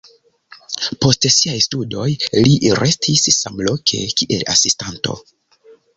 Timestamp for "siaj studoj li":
1.33-2.55